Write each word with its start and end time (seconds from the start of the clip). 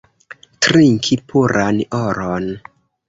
Trinki 0.67 1.17
puran 1.33 1.85
oron! 2.01 2.49